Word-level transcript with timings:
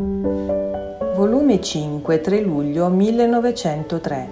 Volume 0.00 1.60
5, 1.60 2.22
3 2.22 2.40
luglio 2.40 2.88
1903. 2.88 4.28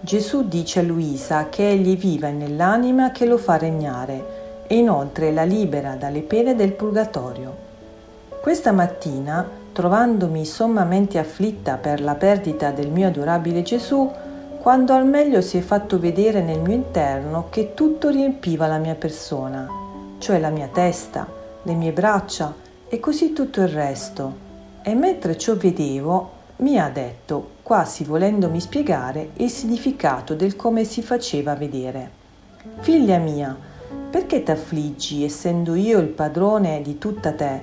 Gesù 0.00 0.48
dice 0.48 0.80
a 0.80 0.82
Luisa 0.82 1.48
che 1.48 1.70
egli 1.70 1.96
vive 1.96 2.32
nell'anima 2.32 3.12
che 3.12 3.24
lo 3.24 3.38
fa 3.38 3.56
regnare 3.56 4.64
e 4.66 4.76
inoltre 4.76 5.30
la 5.30 5.44
libera 5.44 5.94
dalle 5.94 6.22
pene 6.22 6.56
del 6.56 6.72
purgatorio. 6.72 7.54
Questa 8.42 8.72
mattina, 8.72 9.48
trovandomi 9.72 10.44
sommamente 10.44 11.18
afflitta 11.18 11.76
per 11.76 12.00
la 12.00 12.16
perdita 12.16 12.72
del 12.72 12.90
mio 12.90 13.06
adorabile 13.06 13.62
Gesù, 13.62 14.10
quando 14.58 14.92
al 14.92 15.06
meglio 15.06 15.40
si 15.40 15.56
è 15.56 15.60
fatto 15.60 16.00
vedere 16.00 16.42
nel 16.42 16.58
mio 16.58 16.74
interno 16.74 17.46
che 17.50 17.74
tutto 17.74 18.08
riempiva 18.08 18.66
la 18.66 18.78
mia 18.78 18.96
persona, 18.96 19.68
cioè 20.18 20.40
la 20.40 20.50
mia 20.50 20.68
testa, 20.72 21.28
le 21.62 21.74
mie 21.74 21.92
braccia 21.92 22.52
e 22.88 22.98
così 22.98 23.32
tutto 23.32 23.60
il 23.60 23.68
resto 23.68 24.45
e 24.88 24.94
mentre 24.94 25.36
ciò 25.36 25.56
vedevo 25.56 26.30
mi 26.58 26.78
ha 26.78 26.88
detto, 26.88 27.54
quasi 27.64 28.04
volendomi 28.04 28.60
spiegare, 28.60 29.30
il 29.38 29.50
significato 29.50 30.36
del 30.36 30.54
come 30.54 30.84
si 30.84 31.02
faceva 31.02 31.56
vedere. 31.56 32.08
Figlia 32.78 33.18
mia, 33.18 33.56
perché 34.08 34.44
t'affliggi 34.44 35.24
essendo 35.24 35.74
io 35.74 35.98
il 35.98 36.06
padrone 36.06 36.82
di 36.82 36.98
tutta 36.98 37.32
te? 37.32 37.60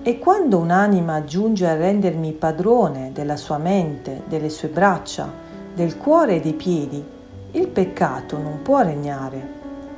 E 0.00 0.18
quando 0.18 0.56
un'anima 0.56 1.24
giunge 1.24 1.68
a 1.68 1.74
rendermi 1.74 2.32
padrone 2.32 3.10
della 3.12 3.36
sua 3.36 3.58
mente, 3.58 4.22
delle 4.26 4.48
sue 4.48 4.68
braccia, 4.68 5.30
del 5.74 5.98
cuore 5.98 6.36
e 6.36 6.40
dei 6.40 6.54
piedi, 6.54 7.04
il 7.50 7.68
peccato 7.68 8.38
non 8.38 8.62
può 8.62 8.80
regnare. 8.80 9.48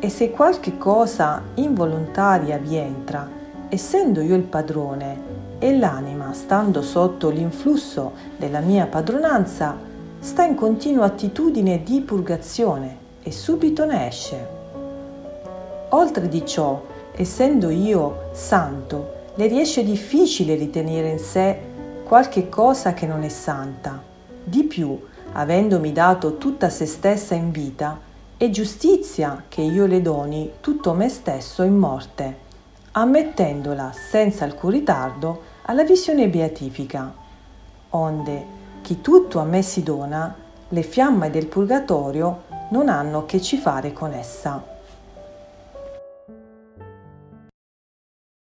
E 0.01 0.09
se 0.09 0.33
qualche 0.33 0.77
cosa 0.77 1.41
involontaria 1.55 2.59
vi 2.59 2.75
entra, 2.75 3.38
essendo 3.69 4.21
io 4.21 4.35
il 4.35 4.43
padrone, 4.43 5.47
e 5.59 5.77
l'anima, 5.77 6.33
stando 6.33 6.83
sotto 6.83 7.31
l'influsso 7.31 8.13
della 8.37 8.61
mia 8.61 8.87
padronanza, 8.87 9.77
sta 10.21 10.45
in 10.45 10.55
continua 10.55 11.07
attitudine 11.07 11.83
di 11.83 12.01
purgazione 12.01 12.97
e 13.23 13.33
subito 13.33 13.85
ne 13.85 14.07
esce. 14.07 14.47
Oltre 15.91 16.29
di 16.29 16.47
ciò, 16.47 16.83
essendo 17.13 17.71
io 17.71 18.31
santo, 18.33 19.17
le 19.35 19.47
riesce 19.47 19.85
difficile 19.85 20.55
ritenere 20.55 21.11
in 21.11 21.19
sé 21.19 21.59
qualche 22.05 22.49
cosa 22.49 22.95
che 22.95 23.07
non 23.07 23.23
è 23.23 23.29
santa. 23.29 24.01
Di 24.43 24.65
più, 24.65 24.99
avendomi 25.33 25.93
dato 25.93 26.37
tutta 26.37 26.69
se 26.71 26.87
stessa 26.87 27.35
in 27.35 27.51
vita, 27.51 27.99
è 28.37 28.51
giustizia 28.51 29.45
che 29.49 29.63
io 29.63 29.87
le 29.87 30.01
doni 30.01 30.53
tutto 30.61 30.93
me 30.95 31.09
stesso 31.09 31.63
in 31.63 31.77
morte, 31.77 32.47
ammettendola 32.93 33.93
senza 33.93 34.45
alcun 34.45 34.71
ritardo 34.71 35.43
alla 35.63 35.85
visione 35.85 36.29
beatifica, 36.29 37.13
onde 37.91 38.45
chi 38.83 39.01
tutto 39.01 39.39
a 39.39 39.45
me 39.45 39.63
si 39.63 39.83
dona, 39.83 40.35
le 40.69 40.83
fiamme 40.83 41.31
del 41.31 41.47
purgatorio 41.47 42.45
non 42.71 42.89
hanno 42.89 43.25
che 43.27 43.41
ci 43.41 43.57
fare 43.57 43.93
con 43.93 44.13
essa. 44.13 44.78